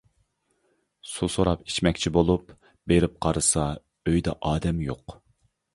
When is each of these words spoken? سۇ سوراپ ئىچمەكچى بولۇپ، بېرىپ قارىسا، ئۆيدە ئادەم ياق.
سۇ 1.09 1.29
سوراپ 1.33 1.61
ئىچمەكچى 1.67 2.13
بولۇپ، 2.17 2.49
بېرىپ 2.93 3.23
قارىسا، 3.27 3.69
ئۆيدە 3.75 4.39
ئادەم 4.51 4.87
ياق. 4.91 5.21